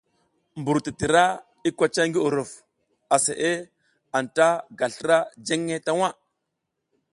Mbur 0.59 0.77
titira 0.85 1.25
i 1.67 1.69
kocay 1.79 2.07
ngi 2.09 2.19
uruf, 2.27 2.51
aseʼe 3.15 3.53
anta 4.17 4.33
ta 4.55 4.63
ga 4.77 4.87
slra 4.95 5.17
jenge 5.47 5.75
ta 5.85 5.91
waʼa. 5.99 6.11